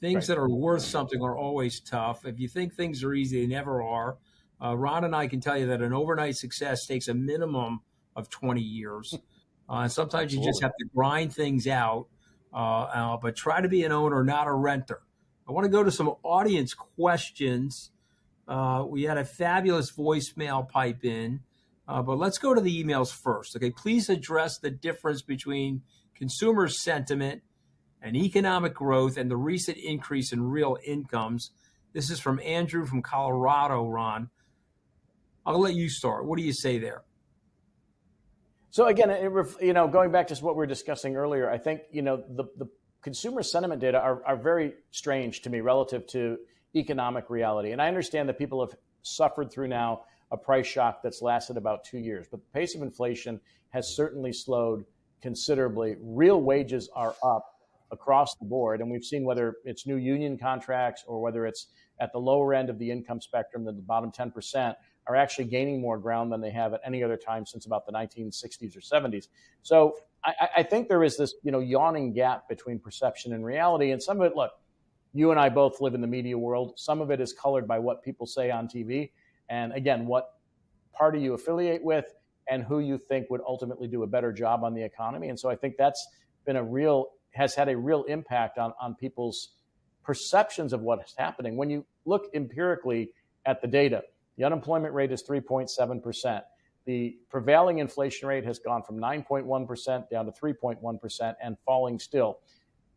[0.00, 0.34] things right.
[0.34, 2.26] that are worth something are always tough.
[2.26, 4.18] If you think things are easy, they never are.
[4.60, 7.82] Uh, Ron and I can tell you that an overnight success takes a minimum
[8.16, 9.14] of 20 years.
[9.66, 12.08] Uh, and sometimes you just have to grind things out,
[12.52, 15.00] uh, uh, but try to be an owner, not a renter.
[15.48, 17.90] I want to go to some audience questions.
[18.46, 21.40] Uh, we had a fabulous voicemail pipe in,
[21.86, 23.56] uh, but let's go to the emails first.
[23.56, 25.82] Okay, please address the difference between
[26.14, 27.42] consumer sentiment
[28.00, 31.50] and economic growth and the recent increase in real incomes.
[31.92, 34.30] This is from Andrew from Colorado, Ron.
[35.46, 36.26] I'll let you start.
[36.26, 37.02] What do you say there?
[38.70, 39.30] So again, it,
[39.62, 42.44] you know, going back to what we were discussing earlier, I think you know the,
[42.56, 42.68] the
[43.02, 46.38] consumer sentiment data are, are very strange to me relative to
[46.74, 47.70] economic reality.
[47.70, 51.84] And I understand that people have suffered through now a price shock that's lasted about
[51.84, 54.84] two years, but the pace of inflation has certainly slowed
[55.22, 55.96] considerably.
[56.02, 57.46] Real wages are up
[57.92, 61.68] across the board, and we've seen whether it's new union contracts or whether it's
[62.00, 64.74] at the lower end of the income spectrum, the bottom 10%,
[65.06, 67.92] are actually gaining more ground than they have at any other time since about the
[67.92, 69.28] 1960s or 70s.
[69.62, 69.94] So
[70.24, 73.92] I, I think there is this, you know, yawning gap between perception and reality.
[73.92, 74.50] And some of it, look,
[75.12, 76.72] you and I both live in the media world.
[76.76, 79.10] Some of it is colored by what people say on TV.
[79.48, 80.34] And again, what
[80.92, 82.14] party you affiliate with
[82.48, 85.28] and who you think would ultimately do a better job on the economy.
[85.28, 86.06] And so I think that's
[86.44, 89.54] been a real has had a real impact on on people's
[90.04, 91.56] perceptions of what's happening.
[91.56, 93.10] When you look empirically
[93.46, 94.02] at the data,
[94.36, 96.44] the unemployment rate is 3.7 percent.
[96.86, 102.40] The prevailing inflation rate has gone from 9.1% down to 3.1% and falling still.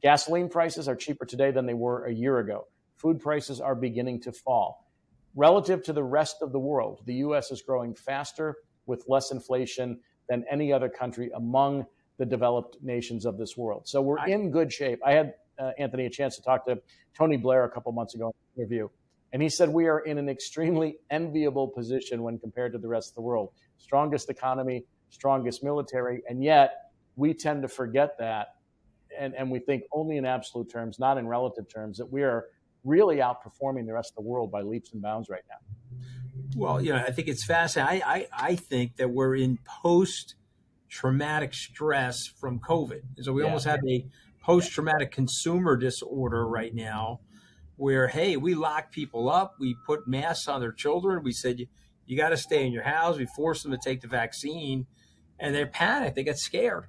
[0.02, 2.68] Gasoline prices are cheaper today than they were a year ago.
[2.98, 4.87] Food prices are beginning to fall.
[5.36, 10.00] Relative to the rest of the world, the US is growing faster with less inflation
[10.30, 11.86] than any other country among
[12.18, 13.88] the developed nations of this world.
[13.88, 15.00] So we're in good shape.
[15.06, 16.80] I had, uh, Anthony, a chance to talk to
[17.16, 18.90] Tony Blair a couple months ago in an interview,
[19.34, 23.12] and he said we are in an extremely enviable position when compared to the rest
[23.12, 23.52] of the world.
[23.78, 28.48] Strongest economy, strongest military, and yet we tend to forget that.
[29.18, 32.46] And, and we think only in absolute terms, not in relative terms, that we are
[32.88, 35.58] really outperforming the rest of the world by leaps and bounds right now.
[36.56, 38.02] Well, you know, I think it's fascinating.
[38.04, 40.36] I, I, I think that we're in post
[40.90, 43.02] traumatic stress from COVID.
[43.22, 43.48] So we yeah.
[43.48, 44.06] almost have a
[44.42, 47.20] post traumatic consumer disorder right now
[47.76, 51.68] where, hey, we lock people up, we put masks on their children, we said, you,
[52.06, 54.88] you got to stay in your house, we force them to take the vaccine,
[55.40, 56.86] and they're panicked, they get scared.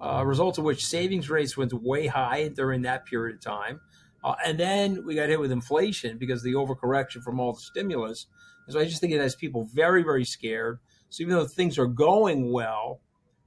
[0.00, 3.80] Uh, results of which savings rates went way high during that period of time.
[4.24, 7.60] Uh, and then we got hit with inflation because of the overcorrection from all the
[7.60, 8.26] stimulus.
[8.66, 10.78] And so I just think it has people very, very scared.
[11.10, 13.00] So even though things are going well,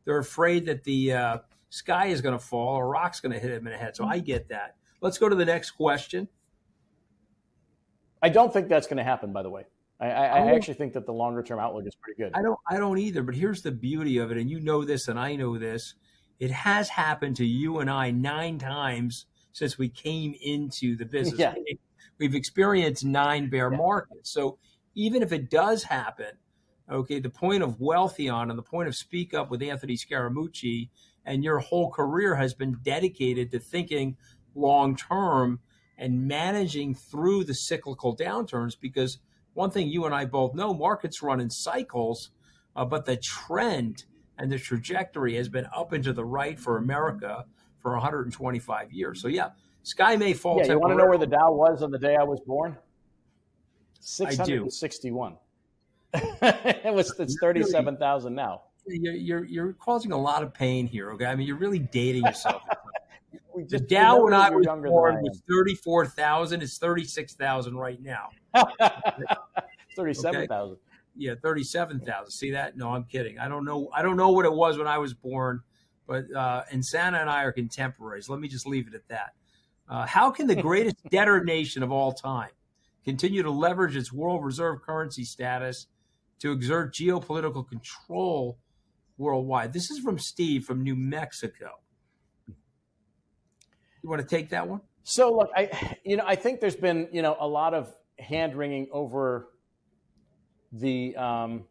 [0.04, 1.38] they're afraid that the uh,
[1.70, 3.96] sky is going to fall or rock's going to hit them in the head.
[3.96, 4.76] So I get that.
[5.02, 6.28] Let's go to the next question.
[8.22, 9.66] I don't think that's going to happen, by the way.
[10.00, 12.34] I, I, I actually think that the longer term outlook is pretty good.
[12.36, 12.60] I don't.
[12.70, 13.24] I don't either.
[13.24, 15.94] But here's the beauty of it, and you know this, and I know this.
[16.40, 21.40] It has happened to you and I nine times since we came into the business.
[21.40, 21.54] Yeah.
[22.18, 23.78] We've experienced nine bear yeah.
[23.78, 24.34] markets.
[24.34, 24.58] So
[24.96, 26.34] even if it does happen,
[26.92, 30.90] okay, the point of Wealthion and the point of Speak Up with Anthony Scaramucci
[31.26, 34.18] and your whole career has been dedicated to thinking
[34.56, 35.62] long term
[35.98, 39.20] and managing through the cyclical downturns because
[39.54, 42.30] one thing you and I both know markets run in cycles,
[42.76, 44.04] uh, but the trend
[44.38, 47.46] and the trajectory has been up and to the right for America
[47.86, 49.22] for 125 years.
[49.22, 49.50] So, yeah,
[49.84, 50.58] sky may fall.
[50.58, 52.76] Yeah, you want to know where the Dow was on the day I was born?
[54.00, 55.38] 661.
[56.16, 58.64] it was it's 37,000 now.
[58.88, 61.12] You're, you're, you're causing a lot of pain here.
[61.12, 62.64] Okay, I mean you're really dating yourself.
[63.68, 66.64] the Dow when I was born was 34,000.
[66.64, 68.30] It's 36,000 right now.
[69.96, 70.72] 37,000.
[70.72, 70.82] Okay?
[71.16, 72.32] Yeah, 37,000.
[72.32, 72.78] See that?
[72.78, 73.38] No, I'm kidding.
[73.38, 73.90] I don't know.
[73.94, 75.62] I don't know what it was when I was born,
[76.08, 78.30] but uh, Santa and I are contemporaries.
[78.30, 79.34] Let me just leave it at that.
[79.88, 82.50] Uh, how can the greatest debtor nation of all time
[83.04, 85.88] continue to leverage its world reserve currency status
[86.40, 88.58] to exert geopolitical control
[89.18, 89.72] worldwide.
[89.72, 91.70] This is from Steve from New Mexico.
[92.48, 94.82] You want to take that one?
[95.04, 98.56] So look, I you know I think there's been you know a lot of hand
[98.56, 99.50] wringing over
[100.72, 101.66] the um,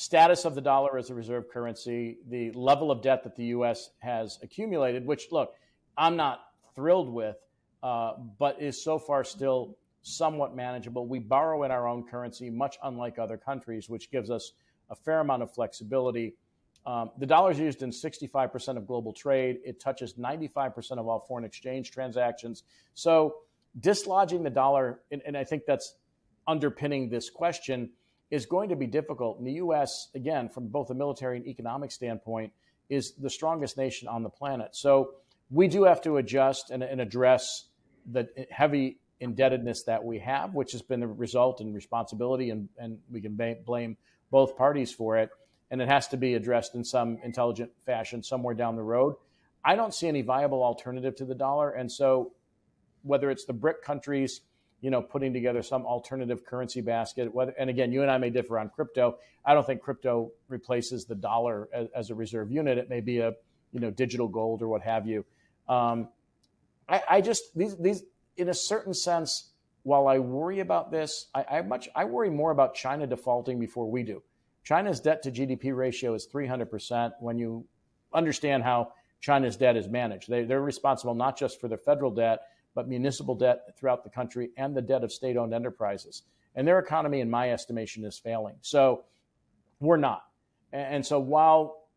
[0.00, 3.90] status of the dollar as a reserve currency, the level of debt that the U.S.
[3.98, 5.52] has accumulated, which look,
[5.94, 6.40] I'm not
[6.74, 7.36] thrilled with,
[7.82, 11.06] uh, but is so far still somewhat manageable.
[11.06, 14.52] We borrow in our own currency, much unlike other countries, which gives us
[14.88, 16.34] a fair amount of flexibility.
[16.86, 19.58] Um, the dollar is used in 65% of global trade.
[19.66, 22.62] It touches 95% of all foreign exchange transactions.
[22.94, 23.34] So,
[23.80, 25.96] dislodging the dollar, and, and I think that's
[26.46, 27.90] underpinning this question,
[28.30, 29.38] is going to be difficult.
[29.38, 32.52] And the U.S., again, from both a military and economic standpoint,
[32.88, 34.76] is the strongest nation on the planet.
[34.76, 35.14] So,
[35.50, 37.64] we do have to adjust and, and address
[38.10, 42.98] the heavy indebtedness that we have, which has been the result and responsibility, and, and
[43.10, 43.96] we can blame
[44.30, 45.30] both parties for it.
[45.70, 49.14] And it has to be addressed in some intelligent fashion somewhere down the road.
[49.64, 51.70] I don't see any viable alternative to the dollar.
[51.70, 52.32] And so,
[53.02, 54.40] whether it's the BRIC countries,
[54.80, 58.30] you know, putting together some alternative currency basket, whether, and again, you and I may
[58.30, 59.18] differ on crypto.
[59.44, 62.78] I don't think crypto replaces the dollar as, as a reserve unit.
[62.78, 63.34] It may be a,
[63.72, 65.24] you know, digital gold or what have you.
[65.68, 66.08] Um,
[66.88, 68.02] I, I just these these
[68.36, 69.50] in a certain sense,
[69.82, 73.90] while I worry about this, I, I, much I worry more about China defaulting before
[73.90, 74.22] we do.
[74.64, 77.12] China's debt to GDP ratio is 300%.
[77.20, 77.64] When you
[78.12, 82.40] understand how China's debt is managed, they, they're responsible not just for the federal debt,
[82.74, 86.22] but municipal debt throughout the country and the debt of state owned enterprises.
[86.54, 88.56] And their economy, in my estimation, is failing.
[88.60, 89.04] So
[89.78, 90.24] we're not.
[90.72, 91.88] And so while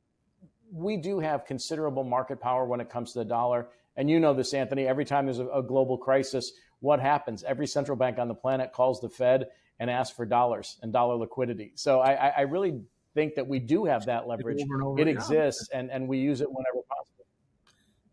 [0.71, 4.33] we do have considerable market power when it comes to the dollar, and you know
[4.33, 7.43] this, Anthony, every time there's a, global crisis, what happens?
[7.43, 9.47] Every central bank on the planet calls the Fed
[9.79, 11.73] and asks for dollars and dollar liquidity.
[11.75, 12.81] So I, I really
[13.13, 14.61] think that we do have that leverage.
[14.63, 17.12] Over over it exists, and, and we use it whenever possible.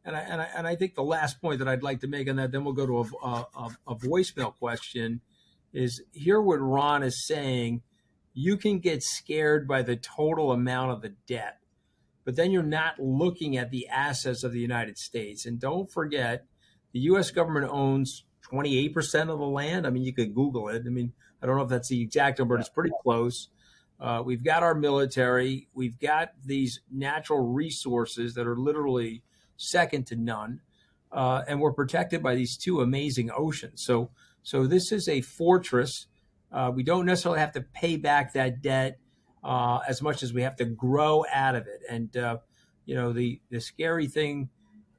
[0.04, 2.28] And I, and I, and I think the last point that I'd like to make
[2.28, 5.20] on that, then we'll go to a, a, a voicemail question,
[5.72, 7.82] is hear what Ron is saying.
[8.32, 11.58] You can get scared by the total amount of the debt,
[12.24, 15.44] but then you're not looking at the assets of the United States.
[15.44, 16.46] And don't forget,
[16.92, 17.30] the U.S.
[17.30, 18.94] government owns 28%
[19.30, 19.86] of the land.
[19.86, 20.82] I mean, you could Google it.
[20.86, 23.48] I mean, I don't know if that's the exact number, but it's pretty close.
[23.98, 25.68] Uh, we've got our military.
[25.74, 29.22] We've got these natural resources that are literally
[29.60, 30.60] second to none,
[31.12, 33.84] uh, and we're protected by these two amazing oceans.
[33.84, 34.10] So,
[34.42, 36.06] so this is a fortress.
[36.52, 38.98] Uh, we don't necessarily have to pay back that debt
[39.44, 41.82] uh, as much as we have to grow out of it.
[41.88, 42.38] And uh,
[42.86, 44.48] you know, the the scary thing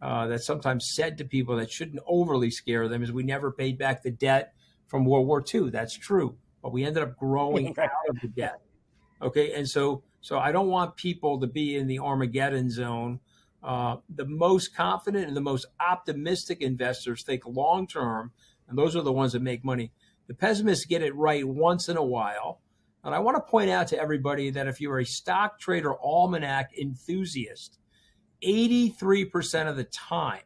[0.01, 3.77] uh, that's sometimes said to people that shouldn't overly scare them is we never paid
[3.77, 4.53] back the debt
[4.87, 5.69] from World War II.
[5.69, 8.61] That's true, but we ended up growing out of the debt.
[9.21, 13.19] Okay, and so so I don't want people to be in the Armageddon zone.
[13.63, 18.31] Uh, the most confident and the most optimistic investors think long term,
[18.67, 19.91] and those are the ones that make money.
[20.27, 22.61] The pessimists get it right once in a while.
[23.03, 26.71] And I want to point out to everybody that if you're a stock trader almanac
[26.79, 27.79] enthusiast,
[28.43, 30.43] 83% of the time,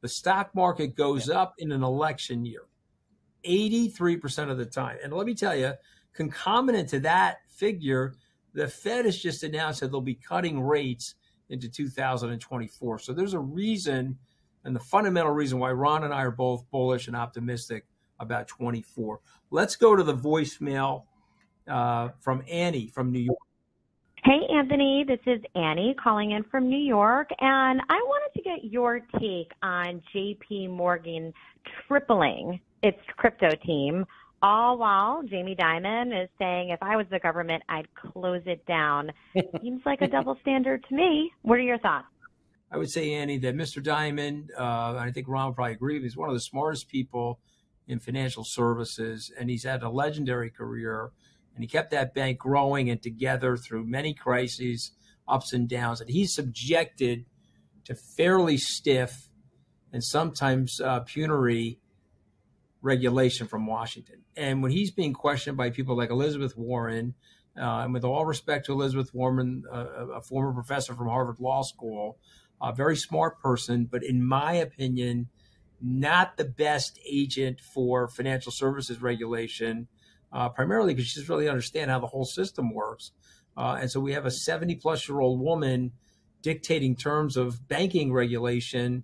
[0.00, 2.62] the stock market goes up in an election year.
[3.44, 4.98] 83% of the time.
[5.02, 5.74] And let me tell you,
[6.12, 8.14] concomitant to that figure,
[8.52, 11.14] the Fed has just announced that they'll be cutting rates
[11.50, 12.98] into 2024.
[12.98, 14.18] So there's a reason,
[14.64, 17.86] and the fundamental reason why Ron and I are both bullish and optimistic
[18.18, 19.20] about 24.
[19.50, 21.04] Let's go to the voicemail
[21.68, 23.38] uh, from Annie from New York.
[24.24, 28.64] Hey, Anthony, this is Annie calling in from New York, and I wanted to get
[28.64, 31.32] your take on JP Morgan
[31.86, 34.04] tripling its crypto team
[34.42, 39.12] all while Jamie Dimon is saying, if I was the government, I'd close it down.
[39.62, 41.32] Seems like a double standard to me.
[41.42, 42.06] What are your thoughts?
[42.70, 43.82] I would say, Annie, that Mr.
[43.82, 47.38] Dimon, uh, I think Ron would probably agree, he's one of the smartest people
[47.86, 51.10] in financial services, and he's had a legendary career.
[51.54, 54.92] And he kept that bank growing and together through many crises,
[55.26, 56.00] ups and downs.
[56.00, 57.24] And he's subjected
[57.84, 59.28] to fairly stiff
[59.92, 61.78] and sometimes uh, punitive
[62.82, 64.25] regulation from Washington.
[64.36, 67.14] And when he's being questioned by people like Elizabeth Warren,
[67.58, 71.62] uh, and with all respect to Elizabeth Warren, uh, a former professor from Harvard Law
[71.62, 72.18] School,
[72.60, 75.28] a very smart person, but in my opinion,
[75.80, 79.88] not the best agent for financial services regulation,
[80.32, 83.12] uh, primarily because she doesn't really understand how the whole system works.
[83.56, 85.92] Uh, and so we have a 70 plus year old woman
[86.42, 89.02] dictating terms of banking regulation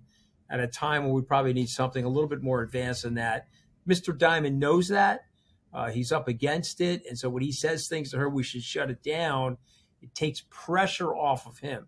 [0.49, 3.47] at a time when we probably need something a little bit more advanced than that.
[3.87, 4.17] Mr.
[4.17, 5.25] Dimon knows that.
[5.73, 7.01] Uh, he's up against it.
[7.07, 9.57] And so when he says things to her, we should shut it down,
[10.01, 11.87] it takes pressure off of him.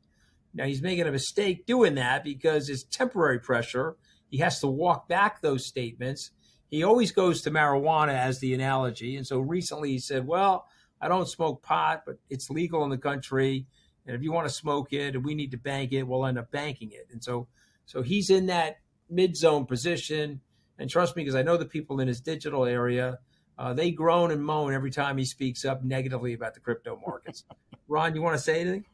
[0.53, 3.97] Now, he's making a mistake doing that because it's temporary pressure.
[4.29, 6.31] He has to walk back those statements.
[6.71, 9.17] He always goes to marijuana as the analogy.
[9.17, 10.65] And so recently he said, Well,
[11.01, 13.67] I don't smoke pot, but it's legal in the country.
[14.07, 16.39] And if you want to smoke it and we need to bank it, we'll end
[16.39, 17.07] up banking it.
[17.11, 17.47] And so,
[17.85, 18.77] so he's in that
[19.09, 20.41] mid zone position.
[20.79, 23.19] And trust me, because I know the people in his digital area,
[23.57, 27.45] uh, they groan and moan every time he speaks up negatively about the crypto markets.
[27.87, 28.85] Ron, you want to say anything?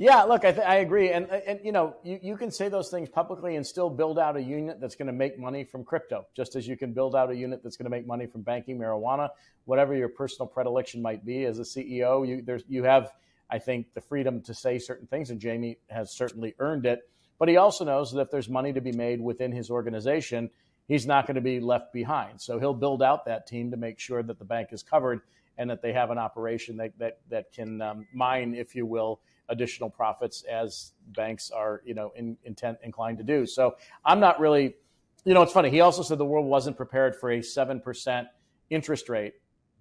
[0.00, 2.88] Yeah, look, I, th- I agree, and and you know, you, you can say those
[2.88, 6.26] things publicly and still build out a unit that's going to make money from crypto,
[6.34, 8.78] just as you can build out a unit that's going to make money from banking,
[8.78, 9.28] marijuana,
[9.66, 11.44] whatever your personal predilection might be.
[11.44, 13.12] As a CEO, you there's you have,
[13.50, 17.00] I think, the freedom to say certain things, and Jamie has certainly earned it.
[17.40, 20.50] But he also knows that if there's money to be made within his organization,
[20.86, 22.38] he's not going to be left behind.
[22.38, 25.22] So he'll build out that team to make sure that the bank is covered
[25.56, 29.20] and that they have an operation that that, that can um, mine, if you will,
[29.48, 33.46] additional profits as banks are, you know, in, intent inclined to do.
[33.46, 33.74] So
[34.04, 34.76] I'm not really,
[35.24, 35.70] you know, it's funny.
[35.70, 38.28] He also said the world wasn't prepared for a seven percent
[38.68, 39.34] interest rate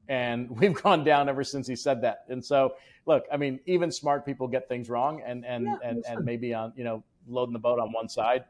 [0.07, 2.23] and we've gone down ever since he said that.
[2.29, 6.03] And so, look, I mean, even smart people get things wrong, and and yeah, and,
[6.09, 8.45] and maybe on you know loading the boat on one side.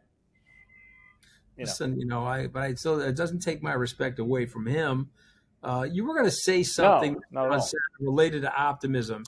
[1.57, 1.69] You know.
[1.69, 5.09] Listen, you know, I but I still it doesn't take my respect away from him.
[5.61, 7.59] Uh, you were going to say something no,
[7.99, 9.23] related to optimism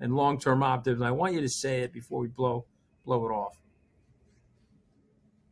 [0.00, 1.04] and long-term optimism.
[1.04, 2.66] I want you to say it before we blow
[3.04, 3.56] blow it off.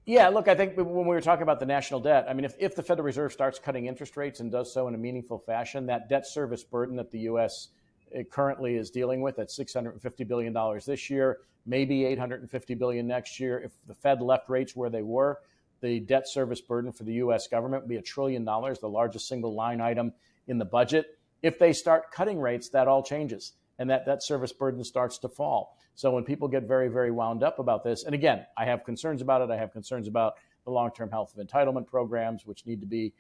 [0.07, 2.55] Yeah, look, I think when we were talking about the national debt, I mean, if,
[2.59, 5.87] if the Federal Reserve starts cutting interest rates and does so in a meaningful fashion,
[5.87, 7.69] that debt service burden that the U.S.
[8.15, 10.55] Uh, currently is dealing with at $650 billion
[10.87, 13.59] this year maybe 850 billion next year.
[13.59, 15.39] If the Fed left rates where they were,
[15.81, 17.47] the debt service burden for the U.S.
[17.49, 20.13] government would be a trillion dollars, the largest single line item
[20.47, 21.19] in the budget.
[21.43, 23.53] If they start cutting rates, that all changes.
[23.79, 25.77] and that that service burden starts to fall.
[25.95, 29.21] So when people get very very wound up about this, and again, I have concerns
[29.23, 29.51] about it.
[29.51, 30.35] I have concerns about
[30.65, 33.13] the long-term health of entitlement programs, which need to be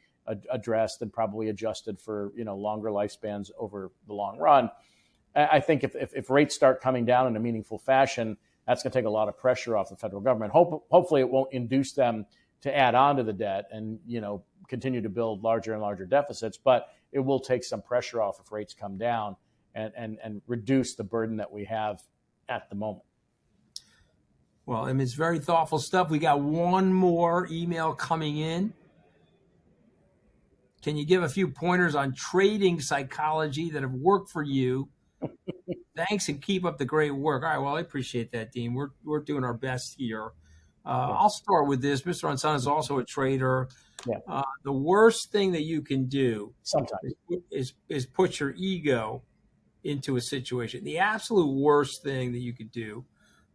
[0.50, 4.70] addressed and probably adjusted for you know longer lifespans over the long run.
[5.34, 8.92] I think if, if, if rates start coming down in a meaningful fashion, that's going
[8.92, 10.52] to take a lot of pressure off the federal government.
[10.52, 12.26] Hope, hopefully, it won't induce them
[12.62, 16.06] to add on to the debt and you know continue to build larger and larger
[16.06, 19.36] deficits, but it will take some pressure off if rates come down
[19.74, 22.00] and, and, and reduce the burden that we have
[22.48, 23.04] at the moment.
[24.66, 26.08] Well, it's very thoughtful stuff.
[26.08, 28.72] We got one more email coming in.
[30.82, 34.88] Can you give a few pointers on trading psychology that have worked for you
[35.96, 37.44] Thanks and keep up the great work.
[37.44, 38.74] All right, well, I appreciate that, Dean.
[38.74, 40.32] We're we're doing our best here.
[40.86, 41.16] Uh, yeah.
[41.16, 42.02] I'll start with this.
[42.02, 42.30] Mr.
[42.30, 43.68] Insana is also a trader.
[44.06, 44.18] Yeah.
[44.28, 49.22] Uh, the worst thing that you can do sometimes is, is, is put your ego
[49.82, 50.84] into a situation.
[50.84, 53.04] The absolute worst thing that you could do.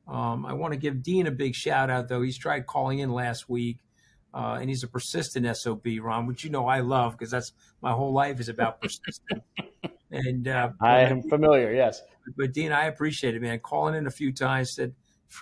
[0.08, 2.22] Um, I want to give Dean a big shout out though.
[2.22, 3.78] He's tried calling in last week,
[4.34, 7.52] uh, and he's a persistent sob, Ron, which you know I love because that's
[7.82, 9.44] my whole life is about persistence.
[10.12, 12.02] And uh, I am familiar, yes.
[12.38, 13.60] But Dean, I appreciate it, man.
[13.60, 14.94] Calling in a few times said,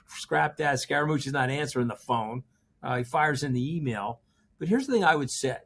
[0.08, 2.44] "Scrap that." Scaramucci's not answering the phone.
[2.84, 4.20] Uh, he fires in the email.
[4.60, 5.58] But here's the thing: I would say,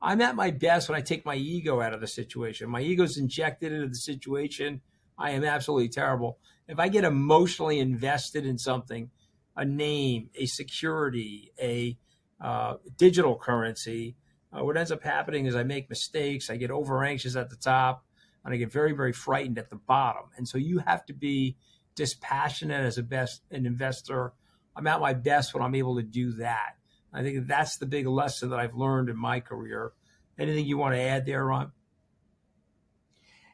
[0.00, 2.68] I'm at my best when I take my ego out of the situation.
[2.68, 4.80] My ego's injected into the situation.
[5.16, 6.38] I am absolutely terrible.
[6.66, 9.10] If I get emotionally invested in something,
[9.56, 11.96] a name, a security, a
[12.40, 14.16] uh, digital currency,
[14.52, 16.50] uh, what ends up happening is I make mistakes.
[16.50, 18.04] I get over anxious at the top
[18.44, 20.24] and I get very, very frightened at the bottom.
[20.36, 21.56] And so you have to be
[21.94, 24.32] dispassionate as a best an investor.
[24.74, 26.76] I'm at my best when I'm able to do that.
[27.12, 29.92] I think that's the big lesson that I've learned in my career.
[30.38, 31.72] Anything you want to add there, Ron?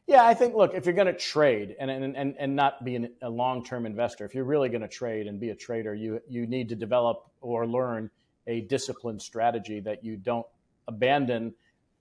[0.07, 2.97] Yeah, I think look, if you're going to trade and and and, and not be
[2.97, 6.21] an, a long-term investor, if you're really going to trade and be a trader, you
[6.29, 8.11] you need to develop or learn
[8.47, 10.47] a disciplined strategy that you don't
[10.87, 11.55] abandon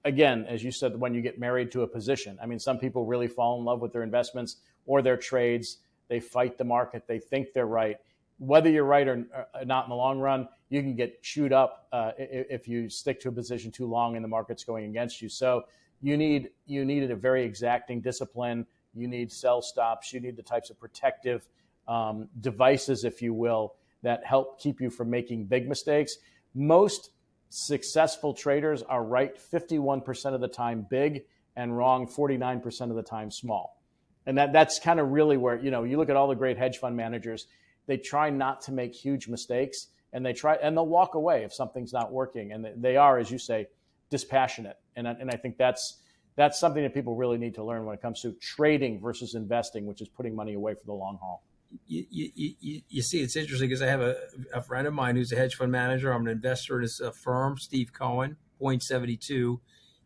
[0.07, 3.05] again, as you said, when you get married to a position, I mean, some people
[3.05, 4.55] really fall in love with their investments
[4.85, 5.79] or their trades.
[6.07, 7.03] They fight the market.
[7.07, 7.97] They think they're right.
[8.39, 9.27] Whether you're right or
[9.65, 13.29] not in the long run, you can get chewed up uh, if you stick to
[13.29, 15.27] a position too long and the market's going against you.
[15.27, 15.65] So
[16.01, 18.65] you need you need a very exacting discipline.
[18.93, 20.13] You need sell stops.
[20.13, 21.47] You need the types of protective
[21.87, 26.17] um, devices, if you will, that help keep you from making big mistakes.
[26.53, 27.09] Most
[27.49, 31.23] successful traders are right 51% of the time big
[31.55, 33.81] and wrong 49% of the time small.
[34.25, 36.57] And that, that's kind of really where, you know, you look at all the great
[36.57, 37.47] hedge fund managers,
[37.87, 41.53] they try not to make huge mistakes and they try, and they'll walk away if
[41.53, 42.51] something's not working.
[42.51, 43.67] And they are, as you say,
[44.09, 44.77] dispassionate.
[44.95, 46.01] And, and I think that's,
[46.35, 49.85] that's something that people really need to learn when it comes to trading versus investing,
[49.85, 51.43] which is putting money away for the long haul
[51.85, 54.15] you, you, you, you see, it's interesting because I have a,
[54.53, 56.11] a friend of mine who's a hedge fund manager.
[56.11, 59.59] I'm an investor in his uh, firm, Steve Cohen, Point 72.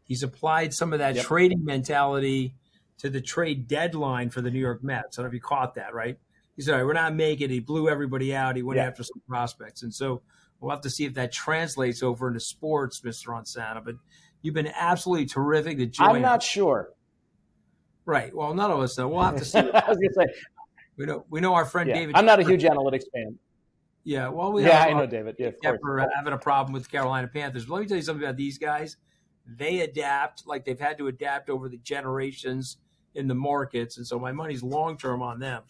[0.04, 1.26] He's applied some of that yep.
[1.26, 2.56] trading mentality
[2.98, 5.18] to the trade deadline for the New York Mets.
[5.18, 6.18] I don't know if you caught that, right?
[6.56, 7.54] He said, right, we're not making it.
[7.54, 8.56] He blew everybody out.
[8.56, 8.86] He went yeah.
[8.86, 9.84] after some prospects.
[9.84, 10.22] And so
[10.60, 13.30] we'll have to see if that translates over into sports, Mr.
[13.30, 13.84] Insana.
[13.84, 13.96] But
[14.42, 16.18] you've been absolutely terrific to join.
[16.18, 16.90] I'm not sure.
[18.06, 18.36] Right.
[18.36, 19.08] Well, none of us know.
[19.08, 19.60] We'll have to see.
[19.60, 20.28] I was going to say,
[21.02, 21.96] we know we know our friend yeah.
[21.96, 22.16] David.
[22.16, 23.40] I'm not a huge analytics fan.
[24.04, 25.36] Yeah, well, we yeah, I know David.
[25.40, 26.06] Yeah, of course.
[26.16, 27.66] having a problem with Carolina Panthers.
[27.66, 28.98] But let me tell you something about these guys.
[29.48, 32.78] They adapt like they've had to adapt over the generations
[33.16, 35.64] in the markets, and so my money's long term on them.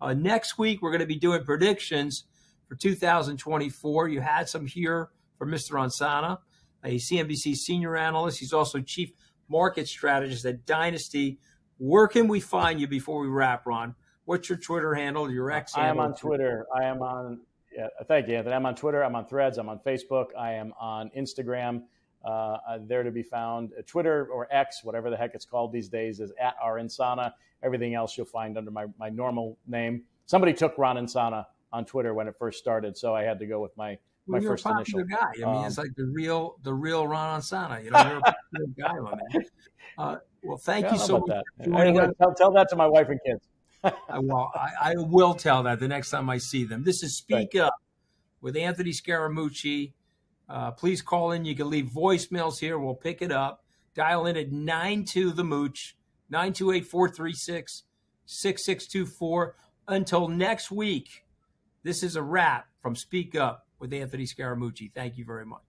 [0.00, 2.24] Uh, next week we're going to be doing predictions
[2.68, 4.08] for 2024.
[4.08, 5.08] You had some here
[5.38, 5.82] from Mr.
[5.82, 6.38] Insana,
[6.84, 8.38] a CNBC senior analyst.
[8.38, 9.12] He's also chief
[9.48, 11.38] market strategist at Dynasty.
[11.78, 13.94] Where can we find you before we wrap, Ron?
[14.24, 15.30] What's your Twitter handle?
[15.30, 15.76] Your X?
[15.76, 16.66] I am on Twitter.
[16.74, 17.40] I am on.
[17.76, 18.54] Yeah, thank you, Anthony.
[18.54, 19.04] I'm on Twitter.
[19.04, 19.58] I'm on Threads.
[19.58, 20.26] I'm on Facebook.
[20.38, 21.82] I am on Instagram.
[22.24, 23.72] Uh, there to be found.
[23.78, 27.32] Uh, Twitter or X, whatever the heck it's called these days, is at R Insana.
[27.62, 30.02] Everything else you'll find under my, my normal name.
[30.26, 33.60] Somebody took Ron Insana on Twitter when it first started, so I had to go
[33.60, 35.04] with my my well, first initial.
[35.04, 35.18] guy.
[35.20, 37.84] I mean, um, it's like the real the real Ron Insana.
[37.84, 39.44] You know, you're a popular guy, my man.
[39.96, 41.44] Uh, well, thank you so much.
[42.18, 43.46] Tell, tell that to my wife and kids.
[44.20, 46.84] Well, I, I, will tell that the next time I see them.
[46.84, 47.62] This is Speak right.
[47.62, 47.74] Up
[48.40, 49.92] with Anthony Scaramucci.
[50.48, 51.44] Uh, please call in.
[51.44, 52.78] You can leave voicemails here.
[52.78, 53.64] We'll pick it up.
[53.94, 55.96] Dial in at 92 the Mooch,
[56.30, 57.82] 928 436
[58.26, 59.56] 6624.
[59.86, 61.24] Until next week,
[61.82, 64.92] this is a wrap from Speak Up with Anthony Scaramucci.
[64.94, 65.60] Thank you very much.